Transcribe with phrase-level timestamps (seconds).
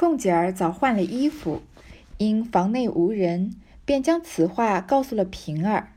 [0.00, 1.60] 凤姐儿早换了衣服，
[2.16, 5.92] 因房内无人，便将此话告诉了平儿。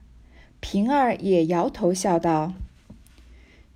[0.60, 2.52] 平儿也摇头笑道：“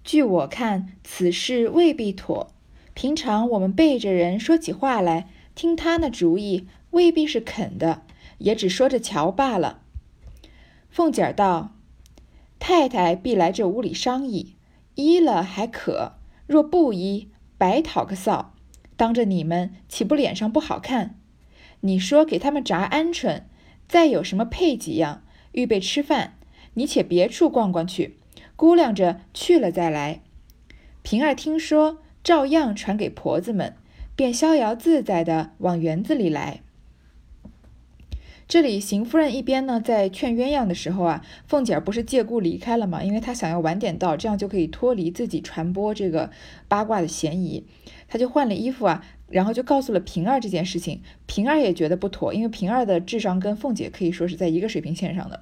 [0.03, 2.51] 据我看，此事未必妥。
[2.93, 8.01] 平常我们背着人说起话来，听他那主意，未必是肯的，
[8.39, 9.79] 也只说着瞧罢了。”
[10.91, 11.71] 凤姐儿道
[12.59, 14.57] ：“太太必来这屋里商议，
[14.95, 18.47] 依了还可；若不依，白讨个臊。
[18.97, 21.15] 当着你们，岂不脸上不好看？
[21.79, 23.43] 你说给他们炸鹌鹑，
[23.87, 26.33] 再有什么配几样，预备吃饭。”
[26.73, 28.17] 你且别处逛逛去，
[28.55, 30.21] 估量着去了再来。
[31.01, 33.73] 平儿听说，照样传给婆子们，
[34.15, 36.61] 便逍遥自在的往园子里来。
[38.47, 43.03] 这里邢夫人一边呢在劝鸳鸯的时候啊，凤姐儿不是借故离开了吗？
[43.03, 46.31] 因为她想要晚点到，这样就可以脱离自己传播这个
[46.67, 47.65] 八卦的嫌疑。
[48.07, 49.03] 她就换了衣服啊。
[49.29, 55.41] 然后就告诉了平儿这件事情，平儿也觉得不妥，因为平儿的智商跟凤姐可以说是在一个水平线上的，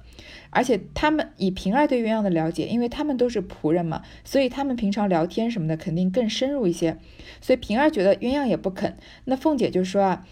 [0.50, 6.98] 而且他们以平儿对鸳鸯的了解，因为他们都是仆人嘛，所以他们平常聊天什么的肯定更深入一些，
[7.40, 8.96] 所以平儿觉得鸳鸯也不肯。
[9.26, 10.26] 那凤姐就说啊，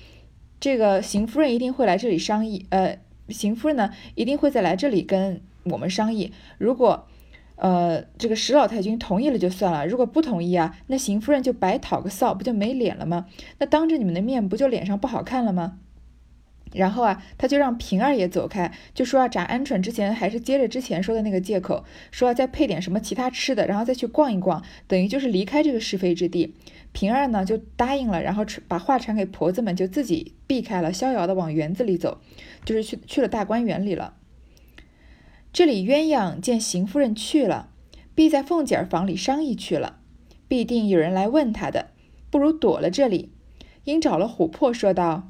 [0.64, 2.98] 这个邢夫人一定会来这里商议，呃，
[3.28, 7.06] 邢夫人呢一定会再来这里跟我们商议，如果。
[7.56, 13.26] 呃，这个石老太君同意了就算了，如果不同意啊，那邢夫人就白讨个臊，不就没脸了吗？
[13.58, 15.78] 那当着你们的面，不就脸上不好看了吗？
[16.72, 26.56] 然后啊，他就让平儿也走开，就说要炸鹌鹑之前，还是接着之前说的那个借口，说要再配点什么其他吃的，然后再去逛一逛，等于就是离开这个是非之地。
[26.94, 32.18] 平儿呢就答应了，然后把话传给婆子们，就自己避开了，逍遥的往园子里走，
[32.64, 34.14] 就是去去了大观园里了。
[35.52, 37.68] 这里鸳鸯见邢夫人去了，
[38.14, 39.98] 必在凤姐儿房里商议去了，
[40.46, 41.88] 必定有人来问她的，
[42.30, 43.32] 不如躲了这里。
[43.82, 45.28] 因找了琥珀说道：“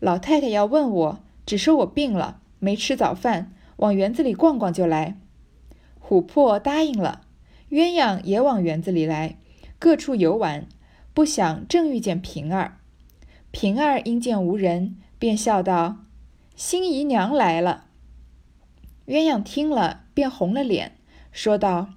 [0.00, 5.18] 老太太要问我，只说我病了，没吃早饭，往园子里逛逛就来。”
[6.00, 7.22] 琥珀答应了，
[7.70, 9.36] 鸳鸯也往园子里来，
[9.82, 10.68] 各处游玩。
[11.12, 12.78] 不想正遇见平儿，
[13.50, 16.04] 平儿因见无人，便笑道
[16.54, 17.86] ：“新姨娘来了。”
[19.08, 20.96] 鸳鸯听了，便红了脸，
[21.32, 21.94] 说道：“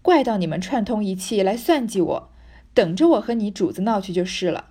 [0.00, 2.30] 怪到你们串通一气来算计我，
[2.72, 4.70] 等着我和你主子闹去就是了。”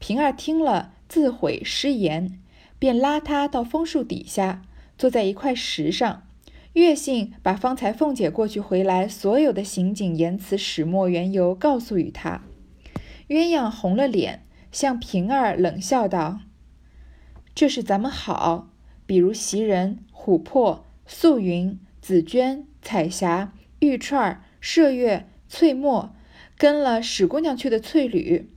[0.00, 2.40] 平儿听了，自悔失言，
[2.78, 4.62] 便拉他到枫树底下，
[4.96, 6.26] 坐在一块石上，
[6.74, 12.42] 月信把方才凤姐过去回来所有的行景言辞始末缘由告诉与他。
[13.28, 16.40] 鸳鸯红了脸，向平儿冷笑道
[17.54, 18.70] ：“这是咱们好，
[19.06, 26.14] 比如袭人。”琥珀、素云、紫鹃、彩霞、玉串、麝月、翠墨，
[26.56, 28.48] 跟了史姑娘去的翠缕，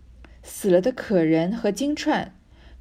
[0.43, 2.27] 死了的可人和金钏，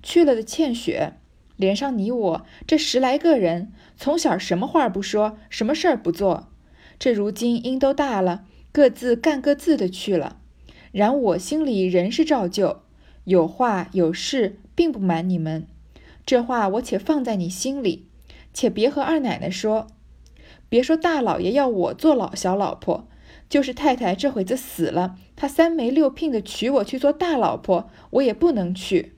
[0.02, 1.14] 去了的倩雪，
[1.56, 6.48] 连上你我这十来个人，从小什么话不说，什么事儿不做，
[6.98, 10.38] 这如今因都大了，各自干各自的去了。
[10.92, 12.82] 然我心里仍是照旧，
[13.24, 15.66] 有话有事，并不瞒你们。
[16.26, 18.06] 这话我且放在你心里。
[18.52, 19.88] 且别和二奶奶说，
[20.68, 23.08] 别说大老爷要我做老小老婆，
[23.48, 29.13] 就是太太这会子死了，他三媒六聘的娶我去做大老婆，我也不能去。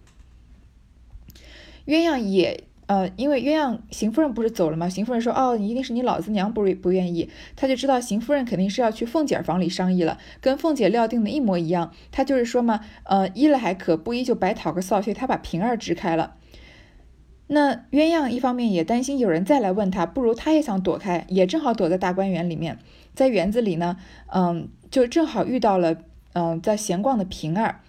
[1.86, 4.88] 鸳鸯也，呃，因为鸳鸯邢夫人不是走了吗？
[4.88, 11.92] 邢夫人说，哦，一定是你老子娘不不愿意，他就知道邢夫人肯定是要去凤姐房里商议了，跟凤姐料定的一模一样。
[12.10, 16.34] 他就是说嘛，呃，依了还可，不依就白讨个臊，所以他把平儿支开了。
[17.48, 22.78] 那鸳鸯一方面也担心有人再来问他，不如他也想躲开，也正好躲在大观园里面，
[23.14, 23.96] 在园子里呢，
[24.34, 25.96] 嗯，就正好遇到了，
[26.32, 27.80] 嗯，在闲逛的平儿，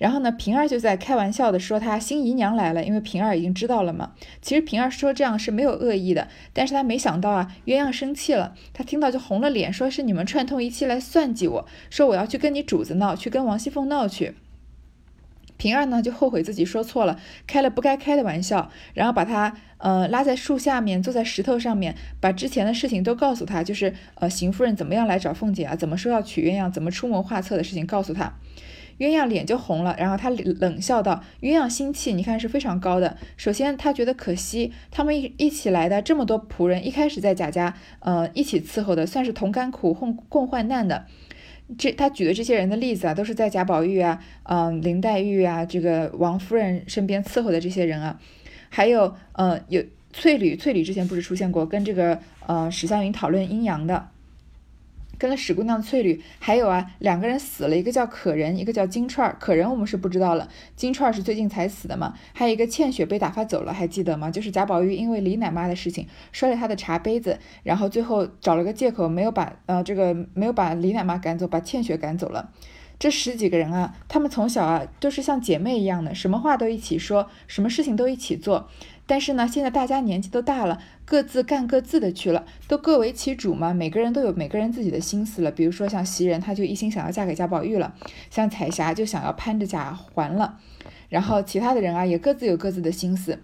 [0.00, 4.12] 然后呢，平儿就在开玩笑的说她新姨娘来了，因为平儿已经知道了嘛。
[4.40, 14.36] 其实平儿说这样是没有恶意的，但是她没想到啊，鸳鸯生气了，她听到就红了脸，说是你们串通一气来算计我，说我要去跟你主子闹，去跟王熙凤闹去。
[15.58, 28.32] 平儿呢就后悔自己说错了，开了不该开的玩笑，然后把他呃拉在树下面，坐在石头上面，把之前的事情都告诉他，就是呃邢夫人怎么样来找凤姐啊，怎么说要娶鸳鸯，怎么出谋划策的事情告诉他。
[29.00, 33.16] 鸳鸯脸就红了，然后他冷笑道：“鸳鸯心气，你看是非常高的。
[33.38, 41.06] 首先他觉得可惜，他们一一起来的这么多仆人，一开始在贾家呃一起伺候的，算是同甘苦共共患难的。”
[41.78, 48.20] 这他举的这些人的例子啊，都是在贾宝玉啊、嗯林黛玉啊、这个王夫人身边伺候的这些人啊，
[48.68, 49.82] 还有呃有
[50.12, 54.08] 翠缕，翠缕之前不是出现过跟这个呃史湘云讨论阴阳的，
[55.20, 59.36] 跟了史姑娘翠缕，还有啊，两个人死了，一个叫可人，一个叫金串儿。
[59.38, 62.14] 可人我们是不知道了，金串儿是最近才死的嘛。
[62.32, 64.30] 还有一个倩雪被打发走了，还记得吗？
[64.30, 72.50] 就是贾宝玉因为李奶妈的事情摔了他的茶杯子，然后最后找了个借口没有把呃这个没有把李奶妈赶走，把倩雪赶走了。
[72.98, 78.70] 这十几个人啊，他们从小啊都是像姐妹一样的，什么话都一起说，什么事情都一起做。
[79.10, 83.74] 但是呢，现在大家年纪都大了，各自干各自的去了，都各为其主嘛。
[83.74, 85.50] 每个人都有每个人自己的心思了。
[85.50, 87.92] 比如说像袭人，她就一心想要嫁给贾宝玉了；
[88.30, 90.60] 像彩霞就想要攀着贾环了。
[91.08, 93.40] 然后其他的人啊，也各自有各自的心思。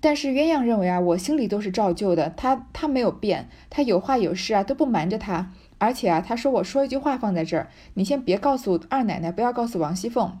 [0.00, 5.52] 但是鸳鸯认为啊，我心里都是照旧的，他他没有变，他有话有事啊都不瞒着他。
[5.78, 10.36] 而且啊，他说我说一句话放在这儿，你先别告诉二奶奶，不要告诉王熙凤。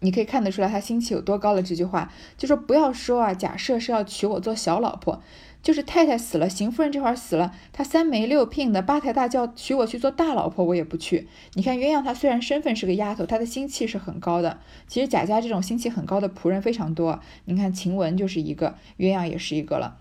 [0.00, 1.62] 你可以看得出来他心气有多高了。
[1.62, 5.22] 这句话就说不要说啊，假设是要娶我做小老婆，
[5.62, 11.28] 就是太太死了，邢夫人这会儿死了，他三媒六聘的八抬大轿娶我去做大老婆，我也不去。
[11.52, 14.58] 你看鸳鸯她虽然身份是个丫头，她的心气是很高的。
[14.86, 17.20] 其实贾家这种心气很高的仆人非常多。
[17.44, 19.98] 你看晴雯就是一个，鸳鸯也是一个了。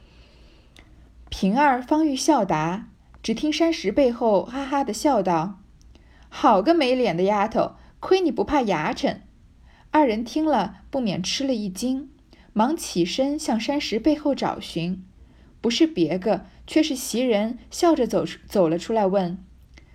[1.29, 2.87] 平儿方欲笑答，
[3.21, 5.59] 只听山石背后哈哈的笑道
[6.29, 9.17] ：“好个没脸的丫头，亏你不怕牙碜。”
[9.91, 12.11] 二人听了，不免吃了一惊，
[12.53, 15.03] 忙起身向山石背后找寻，
[15.61, 19.43] 不是别个，却是袭人笑着走走了出来，问：“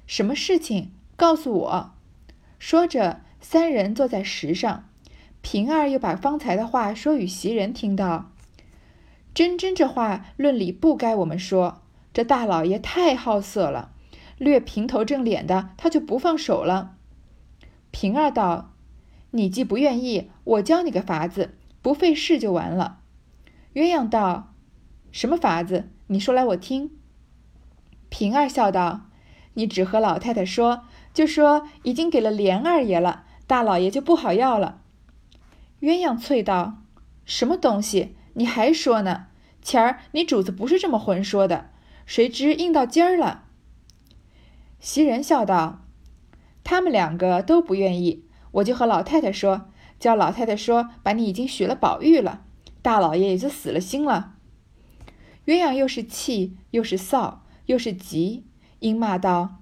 [0.04, 0.90] 什么事情？
[1.14, 1.94] 告诉我。”
[2.58, 4.88] 说着，三人坐在石上，
[5.42, 8.32] 平儿又把方才的话说与袭人听到。
[9.32, 11.82] 真真这话论理不该我们说，
[12.12, 13.92] 这大老爷太好色了，
[14.38, 16.96] 略平头正脸的，他就不放手了。
[17.92, 18.73] 平儿道。
[19.36, 23.00] 你既不愿意，我教你个法子，不费事就完了。
[23.74, 24.54] 鸳鸯道
[25.10, 25.88] ：“什么法子？
[26.06, 26.92] 你说来我听。”
[28.08, 29.06] 平儿笑道
[29.54, 34.82] ：“你只和老太太说，就说已经给了莲二爷了，大老爷就不好要了。”
[35.82, 36.82] 鸳鸯啐道
[37.26, 38.14] ：“什么东西？
[38.34, 39.26] 你还说呢？
[39.60, 41.70] 前儿你主子不是这么混说的，
[42.06, 43.46] 谁知应到今儿了。”
[44.78, 45.82] 袭人笑道
[46.62, 48.23] ：“他们两个都不愿意。”
[48.54, 49.68] 我就和老太太说，
[49.98, 52.42] 叫老太太说，把你已经许了宝玉了，
[52.82, 54.34] 大老爷也就死了心了。
[55.46, 58.44] 鸳鸯又是气又是臊又是急，
[58.78, 59.56] 应骂道：“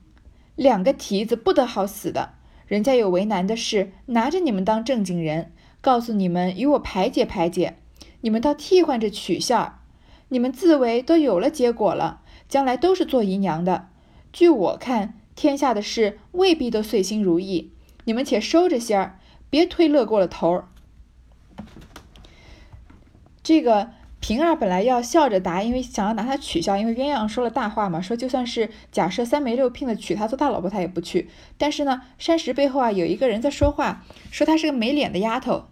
[0.55, 2.35] 两个蹄子不得好死的，
[2.67, 7.79] 人家有为难的事，拿着你们当正经人，告诉你们与我排解排解，
[8.21, 9.81] 你们倒替换着取笑，
[10.29, 13.89] 你们自为都有了结果了，将来都是做姨娘的。
[14.33, 17.73] 据我看，天下的事未必都遂心如意。”
[18.05, 19.19] 你们且收着些儿，
[19.49, 20.69] 别推乐过了头儿。
[23.43, 23.91] 这个
[24.21, 31.29] 平儿本来要笑着答，因为想要拿他取笑，因为鸳鸯说了大话嘛，说就算是假设三媒六聘的娶她做大老婆，她也不去。
[31.59, 35.65] 但是呢，山石背后啊有一个人在说话，说她是个没脸的丫头，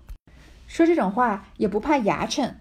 [0.66, 2.54] 说这种话也不怕牙碜。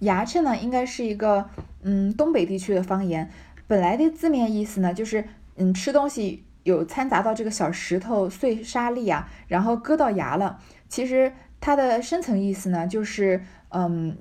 [0.00, 1.48] 牙碜呢，应该是一个
[1.82, 3.30] 嗯东北地区的方言，
[3.68, 6.44] 本来的字面意思呢就是嗯吃东西。
[6.64, 10.58] 有掺杂到这个小石头碎沙粒啊，然后割到牙了。
[10.88, 14.18] 其实它的深层意思呢，就是嗯，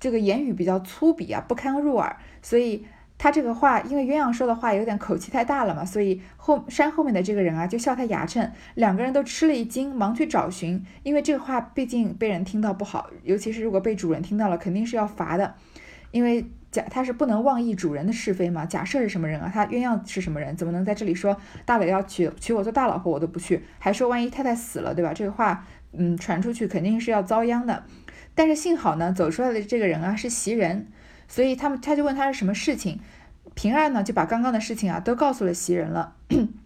[0.00, 2.16] 这个言语比较粗鄙啊，不堪入耳。
[2.42, 2.84] 所以
[3.18, 8.50] 他这个话，因为鸳鸯说的话有点口气太大了嘛，所以后山后面的这个人啊，就笑他牙碜。
[8.74, 15.54] 两个人都吃了一惊，忙去找寻，因为这个话毕竟被人听到不好，尤其是如果被主人听到了，肯定是要罚的，
[16.12, 16.46] 因为。
[16.72, 18.64] 假他是不能妄议主人的是非嘛？
[18.64, 19.50] 假设是什么人啊？
[19.52, 20.56] 他鸳鸯是什么人？
[20.56, 25.12] 怎么能在这里说大磊要娶娶我做大老婆，我都不去，还说万一太太死了，对吧？
[25.12, 27.84] 这个话，嗯，传出去肯定是要遭殃的。
[28.34, 30.86] 但是幸好呢，走出来的这个人啊是袭人，
[31.28, 33.00] 所以他们他就问他是什么事情，
[33.54, 36.14] 平儿呢就把刚刚的事情啊都告诉了袭人了。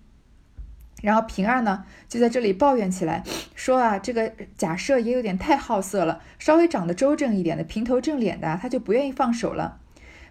[1.02, 3.22] 然后平儿呢就在这里抱怨起来，
[3.54, 9.78] 说啊这个假设也有点太好色了，稍微长得周正一点的平头正脸的，他就不愿意放手了。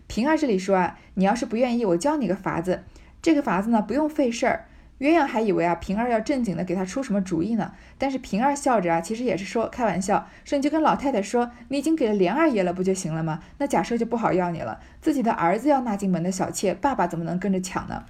[0.07, 2.84] 平儿这里说啊，你要是不愿意，我教你个法子。
[3.22, 4.65] 这个法子呢，不用费事儿。
[5.00, 7.74] 鸳鸯还以为啊，平儿要正经的给他出什么主意呢。
[7.98, 13.41] 但是平儿笑着啊，其实也是说开玩笑，说你就跟老太太说，你已经给了莲二爷了，不就行了吗？
[13.57, 14.79] 那假设就不好要你了。
[15.01, 18.05] 自己的儿子要纳进门的小妾，爸爸怎么能跟着抢呢？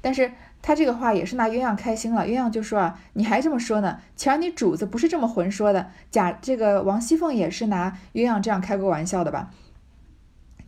[0.00, 2.26] 但是他这个话也是拿鸳鸯开心了。
[2.26, 3.98] 鸳鸯就说啊，你还这么说呢？
[4.16, 5.90] 瞧你主子不是这么混说的。
[6.10, 9.50] 假这个王熙凤也是拿鸳鸯这样开过玩笑的吧？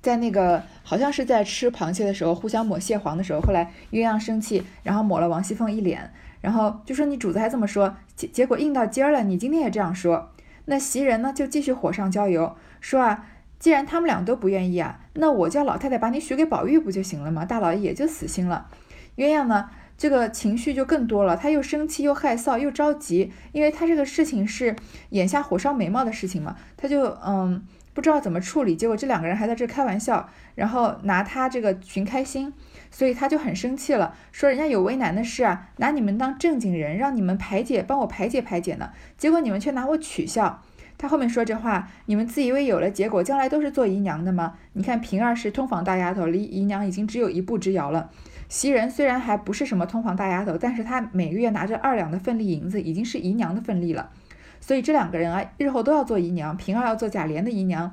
[0.00, 10.32] 在那个好像是在吃螃蟹的时候，互相抹蟹黄的时候，后来鸳鸯生气，然后抹了王熙凤一脸，然后就说你主子还这么说，结结果硬到今儿了，你今天也这样说，
[10.64, 13.26] 那袭人呢就继续火上浇油，说啊，
[13.60, 17.44] 既然他们俩都不愿意啊，那我叫老太太把你许给宝玉不就行了吗？
[17.44, 18.66] 大老爷也就死心了。
[19.14, 19.70] 鸳鸯呢，
[20.02, 24.74] 这个情绪就更多了，他又生气又害臊又着急，因为他这个事情是
[25.10, 32.52] 眼下火烧眉毛的事情嘛，他就嗯不知道怎么处理，结果这两个人还在这开玩笑，然后拿他这个寻开心。
[32.90, 38.90] 所以他就很生气了，说人家有为难的事啊，拿你们当正经人，让你们排解，帮我排解排解呢。
[39.16, 40.64] 结果你们却拿我取笑。
[40.98, 44.54] 他后面说这话，你们自以为有了结果，将来都是做姨娘的吗？
[44.72, 48.10] 你看平儿是通房大丫头，离姨娘已经只有一步之遥了。
[48.52, 54.10] 袭人虽然还不是什么通房大丫头，但是她每个月拿着二两的份例银子，已经是姨娘的份例了。
[54.60, 56.54] 所以这两个人啊，日后都要做姨娘。
[56.54, 57.90] 平儿要做贾琏的姨娘，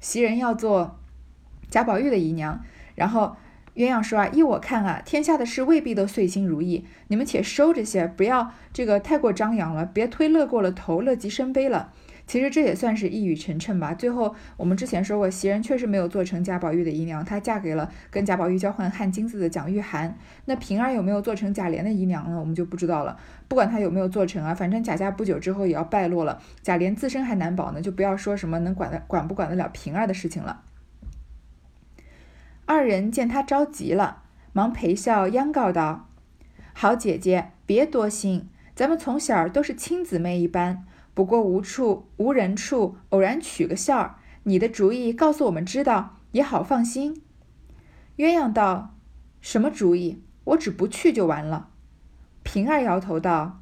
[0.00, 0.98] 袭人要做
[1.68, 2.60] 贾宝玉的姨娘，
[2.96, 3.36] 然后。
[3.76, 11.92] 鸳鸯说啊，依我看啊，天下的事未必都遂心如意，你们且收着些，不要这个太过张扬了，别推乐过了头，乐极生悲了。
[12.30, 13.92] 其实这也算是一语成谶吧。
[13.92, 20.12] 最后我们之前说过，袭人确实没有做成贾宝玉的姨娘，她嫁给了跟贾宝玉交换汗金子的蒋玉菡。
[20.44, 22.38] 那平儿有没有做成贾琏的姨娘呢？
[22.38, 23.18] 我们就不知道了。
[23.48, 30.62] 不管她有没有做成啊，反正贾家不久之后也要败落了，贾琏自身还难保呢，就不要说什么能管得管不管得了平儿的事情了。
[32.64, 34.22] 二人见他着急了，
[34.52, 36.08] 忙陪笑央告道
[36.72, 40.84] ：“好姐姐，别多心，咱们从小都是亲姊妹一般，
[41.20, 44.14] 不过无处无人处，偶然取个笑儿。
[44.44, 47.20] 你的主意告诉我们知道，也好放心。”
[48.16, 48.96] 鸳鸯道
[49.42, 50.22] ：“什么主意？
[50.44, 51.68] 我只不去就完了。”
[52.42, 53.60] 平儿摇头道：“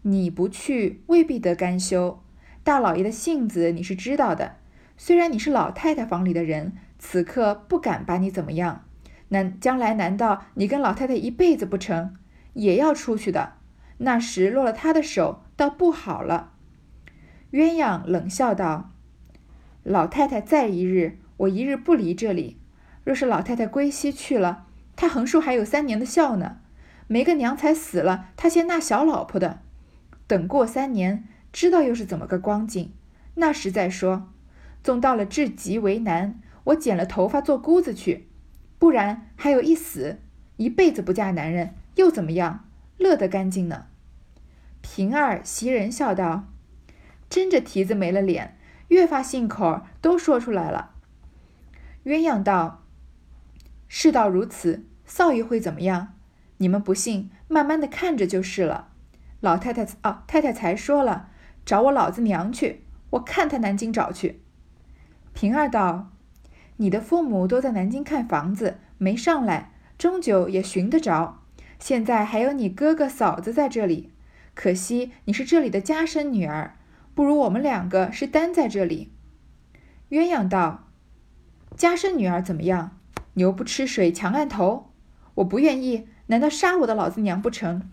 [0.00, 2.22] 你不去未必得甘休。
[2.62, 4.56] 大老爷的性子你是知道的，
[4.96, 8.86] 虽然你是老太太房里的人。”此刻不敢把你怎么样，
[9.28, 12.16] 难将来难道你跟老太太一辈子不成？
[12.54, 13.56] 也要出去的。
[13.98, 16.52] 那时落了他的手，倒不好了。
[17.54, 18.90] 鸳鸯冷笑道
[19.84, 22.58] ：“老太太在一日，我一日不离这里。
[23.04, 26.56] 若是老太太归西去了，她横竖还有三年的孝呢。
[27.06, 29.60] 没个娘才死了，她先纳小老婆的。
[30.26, 32.92] 等过三年，知道又是怎么个光景，
[33.36, 34.32] 那时再说。
[34.82, 38.26] 纵到了至极为难。”我剪了头发做姑子去，
[38.78, 40.18] 不然还有一死，
[40.56, 42.64] 一辈子不嫁男人又怎么样？
[42.96, 43.84] 乐得干净呢。
[44.80, 46.46] 平儿、袭人笑道
[47.34, 50.92] ：“真着蹄子没了脸，越发信口都说出来了。”
[52.06, 52.84] 鸳鸯道
[53.88, 56.14] ：“事到如此，臊爷会怎么样？
[56.58, 58.90] 你们不信，慢慢的看着就是了。
[59.40, 61.30] 老太太啊，太太才说了，
[61.66, 64.40] 找我老子娘去，我看他南京找去。”
[65.34, 66.12] 平儿道。
[66.76, 71.42] 你的父母都在南京看房子，没上来，终究也寻得着。
[71.80, 74.12] 现在还有你哥哥嫂子在这里，
[74.54, 76.76] 可惜你是这里的家生女儿，
[77.14, 79.12] 不如我们两个是单在这里。
[80.10, 80.88] 鸳鸯道
[81.76, 82.98] ：“家生女儿怎么样？
[83.34, 84.92] 牛不吃水强按头，
[85.36, 87.88] 我不愿意，难道杀我的老子娘不成？”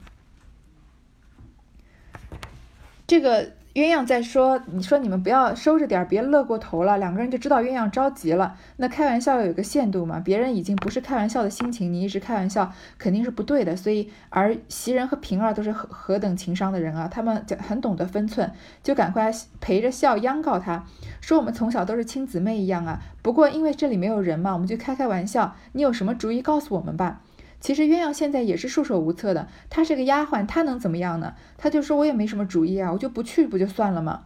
[3.07, 3.60] 这个。
[3.73, 8.57] 鸳鸯在说：“你说你们不要收着点，别乐过头了。”两个人就知道鸳鸯着急了。
[8.75, 13.73] 那开玩笑有个限度嘛，别人已经不是开玩笑的心情，你一直开玩笑肯定是不对的。
[13.73, 18.51] 所以，而袭人和平儿都是何何等情商的人啊，他们很懂得分寸，
[18.83, 20.85] 就赶快陪着笑央告他
[21.21, 25.55] 说：“我们从小都是亲姊妹一样啊，不过因为这里没有人嘛，我们就开开玩笑。
[25.71, 27.21] 你有什么主意告诉我们吧。”
[27.61, 31.35] 其实鸳鸯现在也是束手无策的，她是个丫鬟，她能怎么样呢？
[31.57, 34.23] 她就说：“我也没什么主意啊，我就不去，不就算了吗？”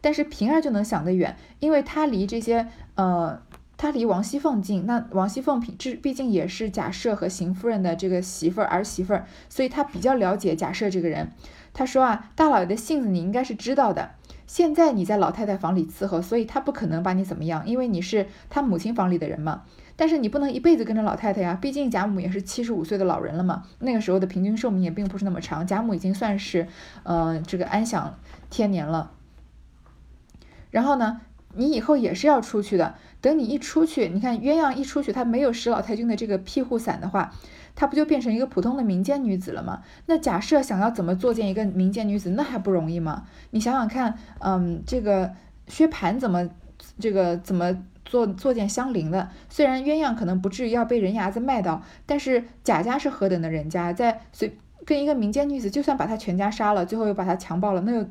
[0.00, 3.40] 但是平儿就能想得远，因为她离这些，呃，
[3.76, 4.86] 她离王熙凤近。
[4.86, 11.32] 那王熙凤这毕竟也是贾赦和邢夫人的这个媳妇儿儿媳妇儿，所以她比较了解贾赦这个人。
[11.74, 14.12] 她说啊，大老爷的性子你应该是知道的。
[14.46, 19.64] 现在你在老太太房里伺候，所以他不可能把你怎么样，因为你是他母亲房里的人嘛。
[20.00, 23.64] 但是你不能一辈子跟着老太太呀，毕竟贾母也是七十五岁的老人了嘛。
[23.80, 26.68] 那个时候的平均寿命也并不是那么长，贾母已经算是，
[27.02, 28.16] 呃，这个安享
[28.48, 29.10] 天年了。
[30.70, 31.20] 然后呢，
[31.54, 32.94] 你以后也是要出去的。
[33.20, 37.34] 等你一出去，你看鸳鸯一出去，她没有使老太君的这个庇护伞的话，
[37.74, 39.82] 她不就变成一个普通的民间女子了吗？
[40.06, 43.24] 那假设想要怎么作践一个民间女子，那还不容易吗？
[43.50, 45.32] 你想想看，嗯，这个
[45.66, 46.48] 薛蟠怎么，
[47.00, 47.76] 这个怎么？
[48.08, 58.08] 做做件相邻的，虽然鸳鸯可能不至于要被人牙子卖到，但是贾家是何等的人家，在随跟一个民间女子，就算把她全家杀了，最后又把她强暴了，那又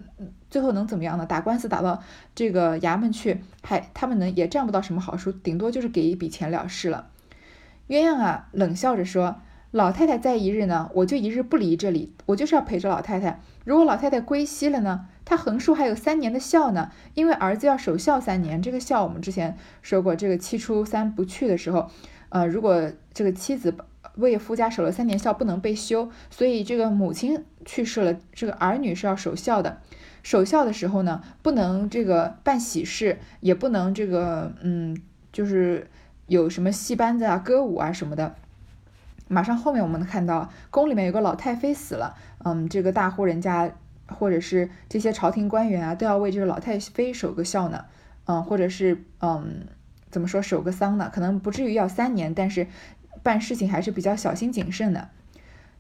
[0.50, 1.26] 最后能怎么样呢？
[1.26, 2.02] 打官司打到
[2.36, 7.10] 这个衙门去，还他们能也占不到什么好处，顶多就是给一笔钱了事了。
[7.88, 9.38] 鸳鸯啊，冷笑着说
[9.72, 13.42] ：“老太太在一日呢，我就一日不离这里，我就是要陪着老太太。
[13.66, 18.62] 如果老太太归西了呢？”她横竖还有三年的孝呢，因为儿子要守孝三年。
[18.62, 21.90] 这个孝我们之前说过，这个七出三不去的时候，
[22.30, 23.76] 呃，如果这个妻子
[24.16, 26.10] 为夫家守了三年孝，不能被休。
[26.30, 29.82] 所以这个母亲去世了，这个儿女是要守孝的。
[30.24, 34.98] 守孝的时候呢，不能这个办喜事，也不能这个嗯，
[35.34, 35.90] 就是
[36.28, 38.36] 有什么戏班子啊、歌舞啊什么的。
[39.28, 42.16] 马上后面我们能看到，宫里面有个老太妃死了，
[42.46, 43.72] 嗯，这个大户人家
[44.08, 47.86] 或者是这些朝廷官员啊，都要为这个老太妃守个孝呢，
[48.26, 49.68] 嗯，或者是嗯，
[50.10, 51.12] 怎么说守个丧呢？
[51.14, 52.68] 可能不至于要三年，但是
[53.22, 55.10] 办事情还是比较小心谨慎的。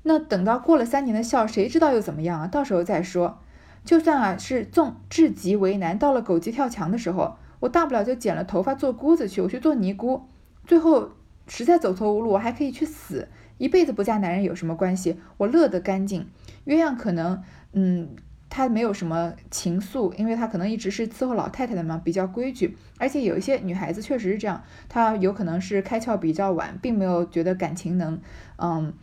[0.04, 2.48] 那等到过了三年的孝，谁知道又怎么样啊？
[2.48, 3.40] 到时候再说。
[3.86, 10.28] 就算啊是纵至极为难，到了狗急跳墙的时候，我大不了就剪了头发做姑子去，我去做尼姑，
[10.66, 11.12] 最后。
[11.48, 13.28] 实在走投无路，我还可以去死，
[13.58, 15.20] 一辈子不嫁男人有什么关系？
[15.38, 16.28] 我乐得干净。
[16.66, 17.42] 鸳鸯可能，
[17.74, 18.10] 嗯，
[18.50, 22.78] 她没有什么情愫，因为她可能一直是伺候老太太的嘛，比较规矩。
[22.98, 28.20] 而且有一些女孩子确实是这样，她有可能是开窍比较晚，并没有觉得感情能，
[28.58, 28.94] 嗯，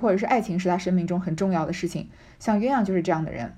[0.00, 2.10] 或者是爱情是她生命中很重要的事情。
[2.38, 3.54] 像鸳鸯就是这样的人。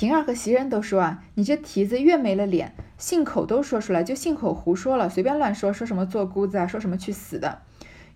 [0.00, 2.72] 平儿和袭人都说啊，你这蹄子越没了脸。
[2.96, 7.58] 信口都说出来，就信口胡说了，随便乱说，说什么做姑子啊，说什么去死的。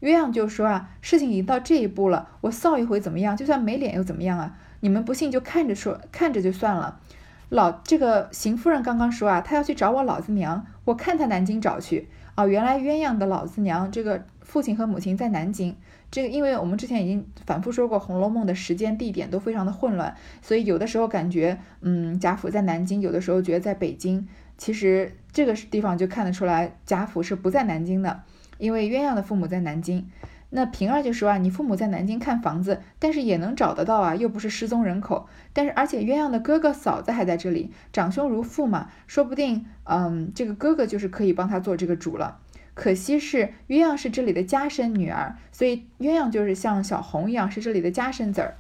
[0.01, 3.37] 鸳鸯就说啊，事情已经到这一步了，我臊一回怎么样？
[3.37, 4.57] 就算没脸又怎么样啊？
[4.81, 7.01] 你们不信就看着说，看着就算了。
[7.51, 12.09] 老这个邢夫人刚刚说啊，她要去找我老子娘，我看她南京找去。
[12.35, 15.77] 哦，原来鸳鸯的老子娘这个父亲和母亲在南京。
[16.13, 24.29] 这个因为我们之前已经反复说过，《红楼梦》的时间地点都非常的混乱，所以有的时候感觉嗯贾府在南京，有的时候觉得在北京。
[24.57, 28.23] 其实这个地方就看得出来，贾府是不在南京的，
[28.59, 30.07] 因为鸳鸯的父母在南京。
[30.51, 35.27] 那平儿就说啊，你父母在南京看房子，但是也能找得到啊，又不是失踪人口。
[35.53, 42.39] 但是而且鸳鸯的哥哥嫂子还在这里，长兄如父嘛，说不定嗯，这个哥哥就是可以帮他做这个主了。
[42.75, 48.57] 可惜是鸳鸯是这里的家生女儿，所以鸳鸯就是像小红一样，是这里的家生子儿。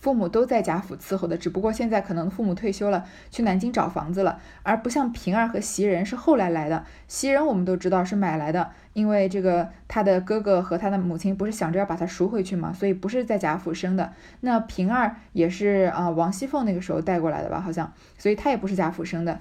[0.00, 6.84] 父母都在贾府伺候的，只不过现在可能父母退休了，去南京找房子了，而不像平儿和袭人是后来来的。
[7.08, 14.12] 袭人我们都知道是买来的，因为这个他的哥哥和他的母亲不是想着要把他赎回去嘛，所以不是在贾府生的。
[14.40, 19.40] 那平儿也是啊，王熙凤那个时候带过来的吧，好像，所以她也不是贾府生的。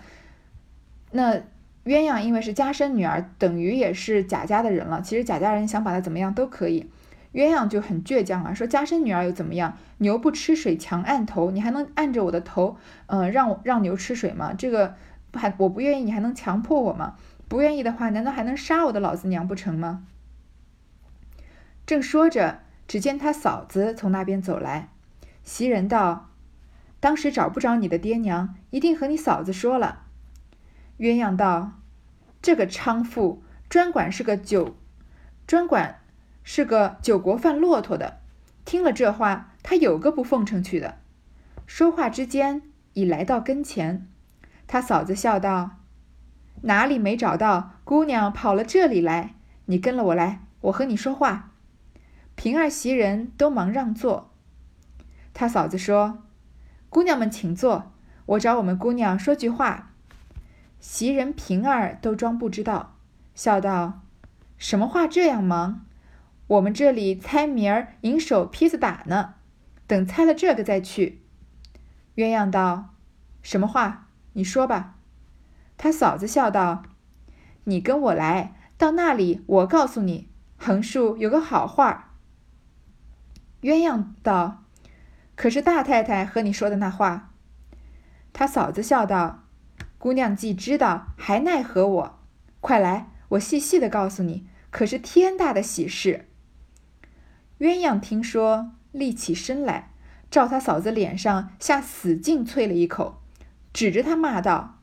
[1.12, 1.42] 那
[1.86, 5.02] 鸳鸯因为是家生女儿，等于也是贾家的人了。
[5.02, 6.90] 其实贾家人想把她怎么样都可以。
[7.34, 9.76] 鸳鸯就很倔强啊，说家生女儿又怎么样？
[9.98, 14.54] 牛不吃水强按头，你还能按着我的头，嗯，让我让牛吃水吗？
[14.54, 14.96] 这个
[15.34, 17.16] 还我不愿意，你还能强迫我吗？
[17.48, 20.06] 不愿意的话，难道还能杀我的老子娘不成吗？
[21.86, 24.90] 正说着，只见他嫂子从那边走来，
[25.44, 26.30] 袭人道
[27.02, 30.03] ：“当时找不着你的爹娘，一定和你嫂子说了。”
[31.04, 31.74] 鸳鸯道
[32.42, 34.78] ：“这个娼妇专管是个酒，
[35.46, 36.00] 专管。”
[36.46, 38.20] 是个酒国贩骆驼的，
[38.66, 40.98] 听了这话，他有个不奉承去的。
[41.66, 42.64] 说话之间，
[42.96, 44.06] 已来到跟前。
[44.68, 45.78] 他嫂子笑道
[46.64, 49.36] ：“哪里没找到姑娘，跑了这里来？
[49.68, 51.52] 你跟了我来，我和你说话。”
[52.36, 54.34] 平儿、袭人都忙让座。
[55.34, 56.24] 他嫂子说
[56.90, 57.94] ：“姑娘们请坐，
[58.26, 59.92] 我找我们姑娘说句话。”
[60.84, 62.98] 袭人、平儿都装不知道，
[63.34, 64.02] 笑道
[64.60, 65.86] ：“什么话这样忙？”
[66.48, 69.36] 我们这里猜谜儿，赢手劈子打呢。
[69.88, 71.22] 等猜了这个再去。
[72.18, 72.96] 鸳鸯道
[73.42, 74.10] ：“什么话？
[74.34, 74.98] 你说吧。”
[75.78, 76.84] 他嫂子笑道
[77.64, 80.28] ：“你跟我来，到那里我告诉你。
[80.58, 82.16] 横竖有个好话。”
[83.64, 84.66] 鸳鸯道
[85.36, 87.32] ：“可是大太太和你说的那话？”
[88.34, 89.43] 他嫂子笑道
[90.04, 92.20] ：“姑娘既知道，还奈何我？
[92.60, 96.28] 快来，我细细的告诉你，可是天大的喜事。”
[97.60, 99.94] 鸳鸯听说，立起身来，
[100.30, 103.22] 照他嫂子脸上下死劲啐了一口，
[103.72, 104.82] 指着他骂道：“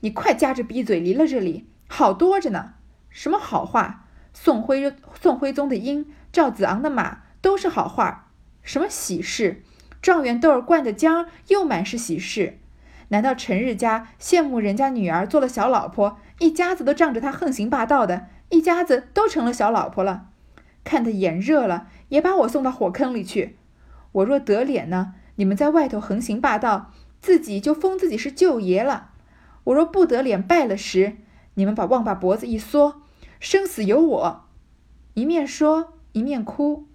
[0.00, 2.72] 你快夹着逼嘴离了这里，好多着呢！
[3.10, 4.06] 什么好话？
[4.32, 8.30] 宋徽宋徽宗的鹰，赵子昂的马，都是好话。
[8.62, 9.62] 什么喜事？
[10.00, 12.60] 状元豆儿灌的浆，又满是喜事。
[13.08, 20.28] 难道陈日家羡慕人家女儿做了小老婆，一家子都仗着他横行霸道的，一家子都成了小老婆了？
[20.84, 23.58] 看得眼热了。”也把我送到火坑里去。
[24.12, 26.90] 我若得脸呢，你们在外头横行霸道，
[27.20, 29.10] 自己就封自己是舅爷了；
[29.64, 31.18] 我若不得脸败了时，
[31.52, 33.02] 你们把旺把脖子一缩，
[33.38, 34.44] 生死由我。
[35.12, 36.86] 一面说一面哭。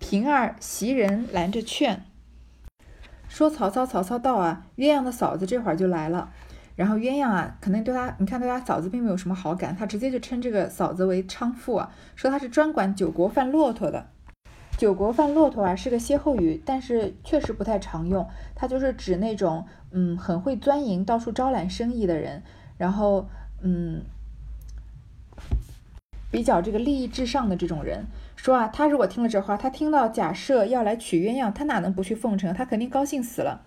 [0.00, 2.04] 平儿、袭人拦着劝，
[3.28, 4.66] 说：“曹操，曹操到啊！
[4.76, 6.30] 鸳鸯的嫂子这会儿就来了。”
[6.76, 14.06] 然后鸳鸯啊，可能对他，你看对他嫂子并没有什么好感，他直接就称这个嫂子为娼妇啊，说他是专管九国贩骆驼的。
[14.76, 22.42] 九国贩骆驼啊是个歇后语，但是确实不太常用，它就是指那种嗯很会钻营、到处招揽生意的人，
[22.76, 23.26] 然后
[23.62, 24.02] 嗯
[26.30, 28.04] 比较这个利益至上的这种人。
[28.36, 32.54] 说啊，他如果听了这话，他听到假设要来娶鸳鸯，他哪能不去奉承？
[32.54, 33.62] 他肯定高兴死了。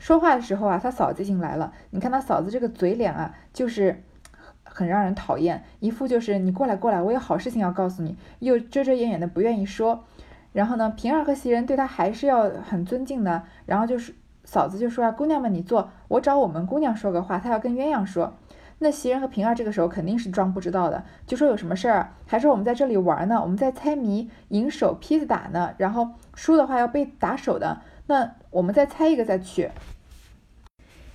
[0.00, 1.72] 说话的时候啊，他嫂子已经来了。
[1.90, 4.02] 你看他嫂子这个嘴脸啊，就是
[4.64, 10.04] 很让人讨厌，一副就是你过来过来，我有好事情要告诉你，又遮遮掩掩的不愿意说。
[10.52, 13.44] 然后呢，平儿和袭人对他还是要很尊敬的。
[13.66, 18.36] 然后就是嫂子就说啊，姑娘们你坐，我找我们姑娘说个话，她要跟鸳鸯说。
[18.80, 27.82] 那袭人和平儿这个时候肯定是装不知道的，就说有什么事儿，还说我们在这里玩呢，我们在猜谜，赢手劈子打呢，然后输的话要被打手的。
[28.06, 29.70] 那我们再猜一个再去。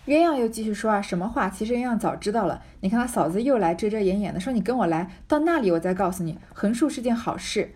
[0.05, 1.49] 鸳鸯又继续说啊，什么话？
[1.49, 2.61] 其实鸳鸯早知道了。
[2.81, 7.73] 你看他嫂子又来遮遮掩掩的说，你跟我来到那里，我再告诉你，横竖是件好事。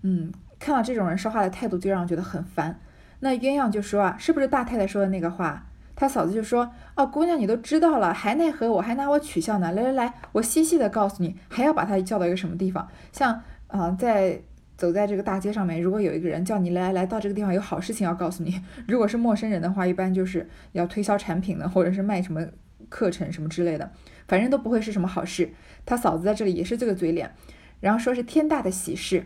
[0.00, 2.80] 嗯，看到这种人说话的态度，就让我觉得很烦。
[3.20, 5.66] 那鸳鸯就说啊，是不是大太太说的那个话？
[5.96, 9.72] 他嫂子就说，哦，姑娘你都知道了，还奈何我还拿我取笑呢？
[9.72, 12.86] 来来来，我细细的告诉你，还要把他叫到一个什么地方？
[13.10, 14.42] 像啊，在。
[14.76, 18.60] 走在这个大街上面，如果有一个人叫你来来来到这个地方，有好事情要告诉你。
[18.86, 22.46] 如果是陌生人的话，一般就是要推销产品的，或者是卖什么
[22.90, 23.90] 课程什么之类的，
[24.28, 25.48] 反正都不会是什么好事。
[25.86, 27.32] 他嫂子在这里也是这个嘴脸，
[27.80, 29.24] 然后说是天大的喜事。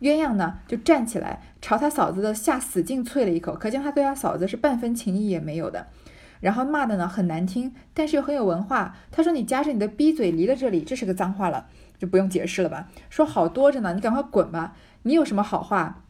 [0.00, 5.86] 鸳鸯呢就站起来朝他嫂子的下使劲啐了一口，可见他对他嫂子是半分情意也没有的。
[6.40, 8.94] 然后骂的呢很难听，但是又很有文化。
[9.10, 11.66] 他说你夹着你的逼嘴离了这里，这是个脏话了，
[11.98, 12.88] 就不用解释了吧？
[13.10, 14.74] 说好多着呢，你赶快滚吧。
[15.02, 16.02] 你有什么好话？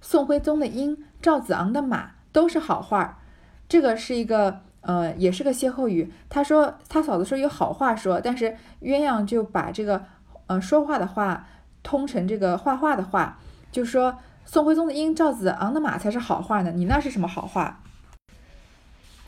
[0.00, 3.20] 宋徽宗的鹰，赵子昂的马，都是好话。
[3.68, 6.12] 这个是一个，呃，也是个歇后语。
[6.28, 10.04] 他说他嫂子说有好话说，但是鸳鸯就把这个，
[10.46, 11.46] 呃，说话的话
[11.82, 13.38] 通成这个画画的话，
[13.70, 16.72] 就说宋徽宗的鹰，赵子昂的马才是好话呢。
[16.72, 17.81] 你那是什么好话？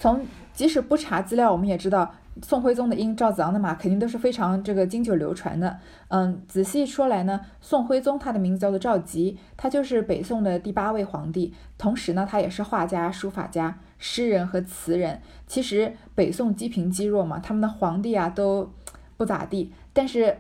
[0.05, 0.21] 从
[0.53, 2.13] 即使不查资料，我们也知道。
[2.43, 5.79] 宋徽宗的鹰，赵子昂的马，肯定都是非常这个经久流传的。
[6.09, 15.23] 嗯，仔细说来呢，宋徽宗他的名字叫做赵佶，他就是北宋的第八位皇帝，同时呢，他也是画家、书法家、诗人和词人。
[15.47, 18.71] 其实北宋积贫积弱嘛，他们的皇帝啊都
[19.17, 20.37] 不咋地，但是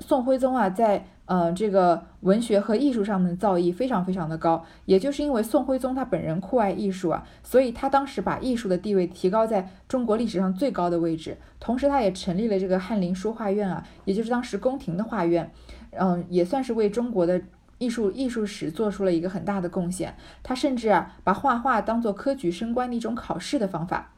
[0.00, 1.06] 宋徽宗啊在。
[1.26, 11.36] 呃，这个文学和艺术上面的造诣非常非常的高，也就是因为宋徽宗他本人酷爱艺术啊，所以他当时把艺术的地位提高在中国历史上最高的位置。
[11.58, 15.50] 同时，他也成立了这个翰林书画院啊，也就是当时宫廷的画院，
[15.92, 17.40] 嗯，也算是为中国的
[17.78, 20.14] 艺术艺术史做出了一个很大的贡献。
[20.42, 24.10] 他甚至啊，把画画当做科举升官的一种考试的方法。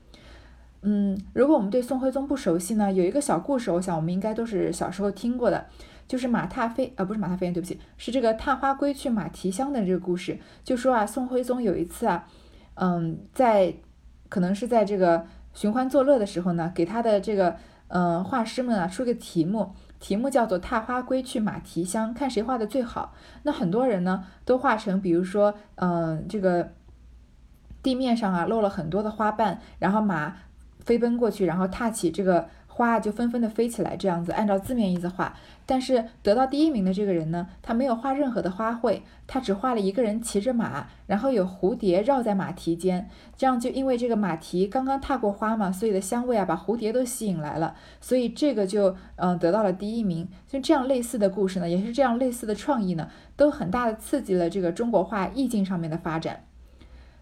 [0.83, 5.67] 嗯，如果我们对宋徽宗不熟悉呢，有一个小故事，我想我们应该都是小时候听过的。
[6.09, 10.39] 就是马踏飞，呃，不是马踏飞燕，对不起，是这个探花归去马蹄香的这个故事。
[10.63, 12.27] 就说啊，宋徽宗有一次啊，
[12.75, 13.75] 嗯，在
[14.29, 17.57] 可能是在这个寻欢作乐的时候呢，给他的这个
[17.89, 23.15] 嗯画师们啊出个题目，题目叫做“踏花归去马蹄香”，看谁画的最好。
[23.43, 26.73] 那很多人呢都画成，比如说，嗯，这个
[27.83, 30.37] 地面上啊落了很多的花瓣，然后马
[30.79, 32.49] 飞奔过去，然后踏起这个。
[32.77, 35.35] 花就纷纷的飞起来，这样子按照字面意思画。
[35.65, 43.09] 但是得到第一名的这个人呢，他没有画任何的花卉，他只画了一个人骑着马，然后有蝴蝶绕在马蹄间。
[43.35, 50.29] 这样就因为这个马蹄刚刚踏过花嘛，所以的香味啊把蝴蝶都吸引来了，所以这个就嗯得到了第一名。
[50.47, 56.45] 就这样类似的故事呢，也是这样类似的创意呢，都很大的刺激了这个中国画意境上面的发展。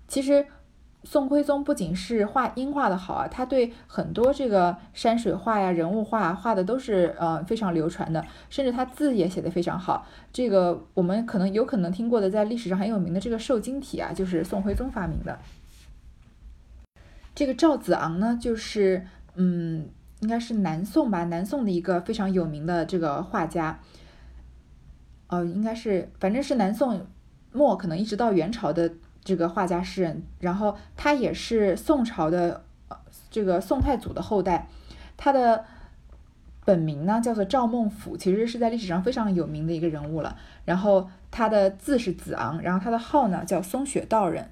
[0.09, 0.47] 其实。
[1.05, 10.07] 宋徽宗不仅是画鹰画的好啊，他对很多这个山水画呀、人物画画的都是呃非常流传的，甚至他字也写的非常好。
[10.33, 15.39] 这个我们可能有可能听过的，在历史上很有名的这个瘦金体啊，就是宋徽宗发明的。
[17.35, 19.87] 这个赵子昂呢，就是嗯，
[20.21, 23.79] 应该是南宋吧，南宋的一个非常有名的这个画家。
[25.29, 27.07] 哦，应该是，反正是南宋
[27.53, 28.91] 末，可能一直到元朝的。
[29.25, 32.63] 这个画家诗人，然后他也是宋朝的
[33.31, 34.69] 这个宋太祖的后代，
[35.17, 35.65] 他的
[36.65, 40.37] 本名呢叫做赵孟俯，其实是在历史上非常有名的一个人物了。
[40.65, 44.51] 然后他的字是子昂，然后他的号呢叫松雪道人，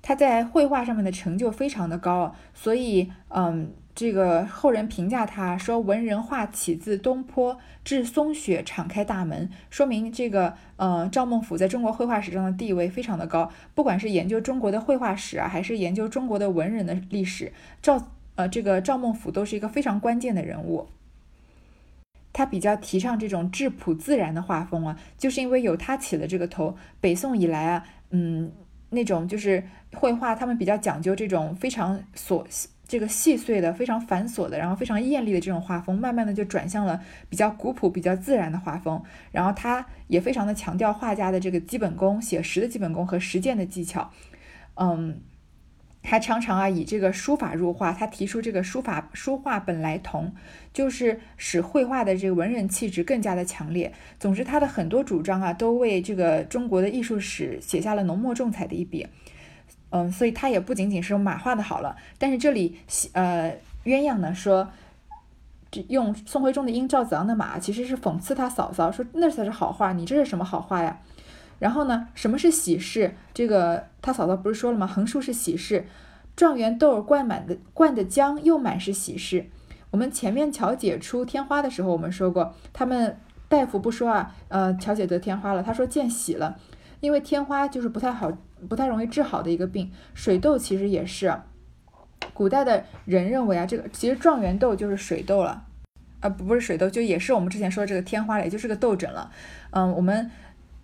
[0.00, 3.72] 他在绘画上面的成就非常的高，所以嗯。
[3.96, 13.50] 这个后人评价他说：“文人画起自东坡，至松雪敞开大门。”说明这个呃赵孟俯在中国绘画史上的地位非常的高。
[13.74, 20.88] 不管是研究中国的绘画史啊，还是研究中国的文人的历史，赵呃，这个赵孟俯都是一个非常关键的人物。
[22.34, 26.76] 他比较提倡这种质朴自然的画风啊，就是因为有他起了这个头。
[27.00, 28.52] 北宋以来啊，嗯，
[28.90, 32.44] 那种就是绘画，他们比较讲究这种非常琐
[32.86, 39.02] 这个细碎的、非常繁琐的，然后非常艳丽的这种画风，慢慢的就转向了比较古朴、比较自然的画风。
[39.32, 44.10] 然后他也非常的强调画家的这个基本功、写实的基本功和实践的技巧，
[44.74, 45.20] 嗯。
[46.08, 50.32] 还常常啊以这个书法入画，他提出这个书法书画本来同，
[50.72, 53.92] 就是使绘画的这个文人气质更加的强烈。
[54.20, 59.08] 总之，他的很多主张啊，都为这个中国的艺术史写下了浓墨重彩的一笔。
[59.90, 62.78] 嗯，所以他也不仅仅是马画的好了，但是这里
[63.12, 64.68] 呃鸳鸯呢说，
[65.70, 70.98] 这用宋徽宗的鹰赵子昂的马，其实是讽刺他嫂嫂，说那才是好画，你这是什么好画呀？
[71.58, 72.08] 然后呢？
[72.14, 73.14] 什么是喜事？
[73.32, 74.86] 这个他嫂嫂不是说了吗？
[74.86, 75.86] 横竖是喜事，
[76.36, 79.46] 状元豆灌满的灌的浆又满是喜事。
[79.90, 83.18] 我们前面乔姐出天花的时候，我们说过，他们
[83.48, 86.58] 大夫不说啊，呃，乔姐得天花了，他说见喜了，
[87.00, 88.30] 因为天花就是不太好、
[88.68, 89.90] 不太容易治好的一个病。
[90.14, 91.34] 水痘其实也是，
[92.32, 95.64] 古代的人认为啊，这个其实状元痘就是水痘了，
[96.20, 99.30] 啊，不不是水痘，就也是我们之前说的这个天花了，也就是个痘疹了。
[99.70, 100.30] 嗯，我们。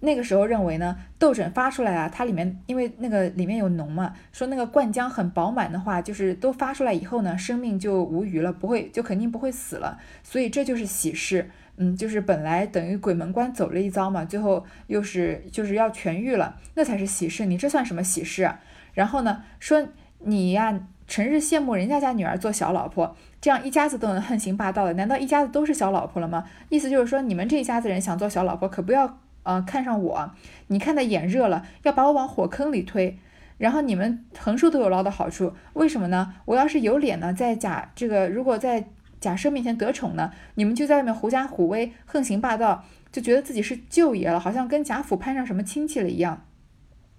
[0.04, 18.50] 那个时候认为呢，痘疹发出来啊，它里面因为那个里面有脓嘛，说那个灌浆很饱满的话，就是都发出来以后呢，生命就无虞了，不会就肯定不会死了，所以这就是喜事，嗯，就是本来等于鬼门关走了一遭嘛，最后又是就是要痊愈了，那才是喜事，你这算什么喜事？
[18.94, 26.44] 然后呢，说你呀，成日羡慕人家家女儿做小老婆，这样一家子都能横行霸道的，难道一家子都是小老婆了吗？
[26.68, 29.18] 意思就是说，你们这一家子人想做小老婆，可不要。
[29.44, 30.30] 呃，看上我，
[30.68, 33.18] 你看的眼热了，要把我往火坑里推，
[33.58, 36.34] 然后你们横竖都有捞的好处，为什么呢？
[36.44, 38.84] 我要是有脸呢，在假这个如果在
[39.22, 46.44] 假设面前得宠呢，你们就在外面狐假虎威、横行霸道，就觉得自己是舅爷了，好像跟贾府攀上什么亲戚了一样。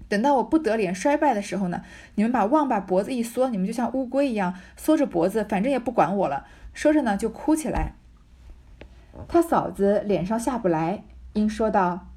[0.09, 1.81] 等到我不得脸衰败的时候呢，
[2.15, 6.45] 你们把旺把脖子一缩，你们就像乌龟一样缩着脖子，反正也不管我了。
[6.73, 7.93] 说着呢，就哭起来。
[9.29, 12.09] 他嫂子脸上下不来，因说道。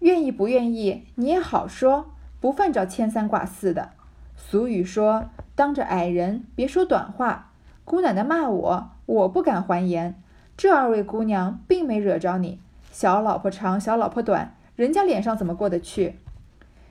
[0.00, 3.90] 愿意不愿意，你也好说，不犯着牵三挂四的。
[4.36, 7.45] 俗语说：“当着矮人别说短话。”
[7.86, 10.20] 姑奶奶骂我，我不敢还言。
[10.56, 12.58] 这二位姑娘并没惹着你，
[12.90, 16.16] 小老婆长，小老婆短，人家脸上怎么过得去？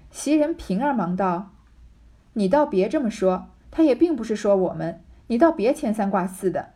[0.09, 1.51] 袭人平儿忙道
[2.31, 6.69] ：“你倒别这么说，她也并不是说我们，你倒别牵三挂四的。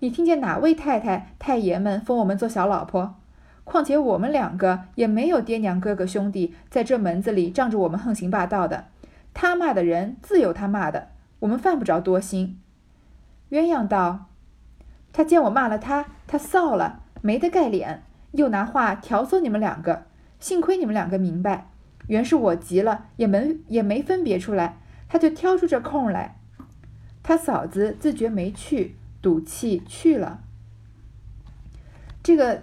[0.00, 3.14] 你听见哪位太太、太爷们封我们做小老婆？”
[3.64, 8.84] 况且我们两个也没有爹娘哥哥兄弟在这门子里仗着我们横行霸道的，
[9.32, 11.08] 他骂的人自有他骂的，
[11.38, 12.58] 我们犯不着多心。
[13.52, 14.30] 鸳鸯道
[15.12, 20.06] ：“他见我骂了他，他臊了，没得盖脸，又拿话挑唆你们两个。
[20.40, 21.68] 幸亏你们两个明白，
[22.06, 25.18] 原是我急了，也没也没分别出来，他。
[25.18, 26.38] 就挑出这空来。
[27.22, 27.36] 他。
[27.36, 30.40] 嫂子自觉没趣，赌气去了。
[32.22, 32.62] 这个。”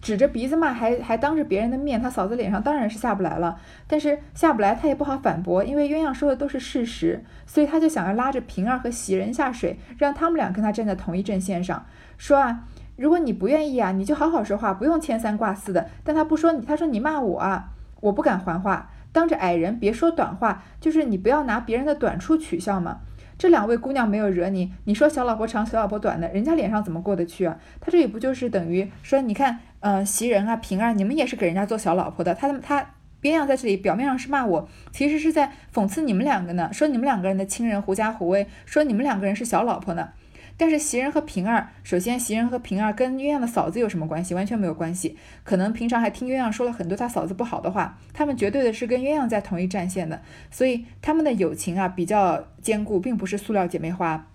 [0.00, 3.58] 指着鼻子骂，还还当着别人的面，他嫂子脸上当然是下不来了。
[3.86, 11.84] 但是下不来，他也不好反驳，因为鸳鸯说的都是事实，所以他就想要拉着平儿和袭人下水，让他们俩跟他站在同一阵线上，
[12.16, 12.64] 说啊，
[12.96, 15.88] 如果你不愿意啊，你就好好说话，不用牵三挂四的。
[16.04, 23.00] 但他不说你，他说你骂我啊，我不敢还话，当着矮人别说短话，就是你不要拿别人的短处取笑嘛。
[23.36, 27.56] 这两位姑娘没有惹你，你说小老婆长，小老婆短的，人家脸上怎么过得去啊？
[27.80, 29.58] 他这里不就是等于说，你看。
[29.80, 32.34] 呃，袭人啊，平儿，你们也是给人家做小老婆的。
[32.34, 32.82] 他他
[33.22, 40.10] 鸳鸯在这里表面上是骂我，其实是在讽刺你们两个呢，说你们两个人的亲人狐假虎威，说你们两个人是小老婆呢。
[40.56, 44.34] 但是袭人和平儿，首先袭人和平儿跟鸳鸯的嫂子有什么关系？
[44.34, 45.16] 完全没有关系。
[45.44, 54.26] 可能平常还听鸳鸯说了很多他嫂子不好的话，他们绝对的是跟鸳鸯在同一战线的，所以他们的友情啊比较坚固，并不是塑料姐妹花。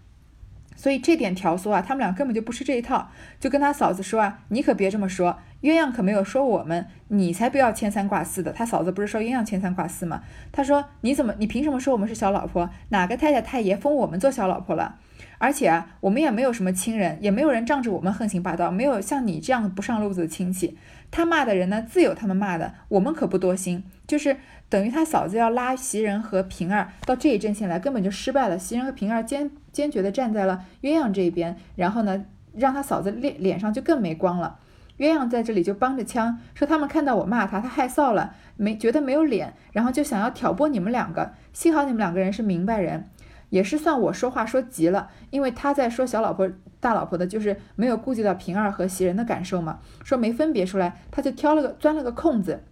[0.76, 3.10] 所以这点挑唆啊，他们俩根本就不吃这一套，
[3.40, 8.52] 就跟他嫂子说啊，你可别这么说，鸳鸯可没有说我们，你才不要牵三挂四的。
[8.52, 10.22] 他嫂子不是说鸳鸯牵三挂四吗？
[10.52, 12.70] 他说你怎么，你凭什么说我们是小老婆？
[12.90, 14.98] 哪个太太太爷封我们做小老婆了？
[15.44, 20.78] 而且啊，我们也没有什么亲人，也没有人仗着我们横行霸道，没有像你这样不上路子的亲戚。
[21.12, 23.84] 他骂的人呢，自有他们骂的，我们可不多心。
[24.08, 24.38] 就是
[24.70, 28.58] 等于他嫂子要拉袭人和平儿到这一阵线来，根本就失败了。
[28.58, 32.24] 袭人和平儿坚坚决地站在了鸳鸯这一边，然后呢，
[32.56, 34.60] 让他嫂子脸脸上就更没光了。
[34.98, 41.34] 鸳鸯在这里就帮着腔说，他们看到我骂他，他害臊了，没觉得没有脸，然后就想要挑拨你们两个。
[41.52, 43.10] 幸好你们两个人是明白人。
[43.54, 52.64] 也是算我说话说急了，因为他在说小老婆大老婆的，就是没有顾及到平儿和袭人的感受嘛，说没分别出来，他就挑了个钻了个空子。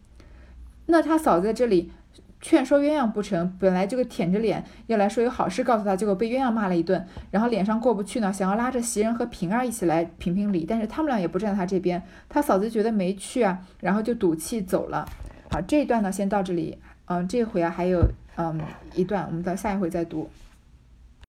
[0.88, 1.92] 那他嫂子在这里
[2.42, 15.08] 劝说鸳鸯不成，本来这个舔着脸要来说有好事告诉他，结果被鸳鸯骂了一顿，然后脸上过不去呢，想要拉着袭人和平儿一起来评评理，但是他们俩也不站在他这边，他嫂子觉得没趣啊，然后就赌气走了。
[15.52, 18.04] 好，这一段呢先到这里，嗯，这回啊还有
[18.38, 18.60] 嗯
[18.96, 20.28] 一段，我们到下一回再读。